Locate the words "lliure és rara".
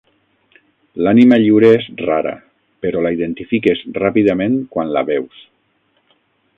1.43-2.33